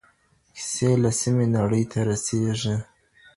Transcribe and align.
کیسې 0.55 0.89
له 1.03 1.11
سیمې 1.19 1.45
نړۍ 1.57 1.83
ته 1.91 1.99
رسېږي. 2.09 2.75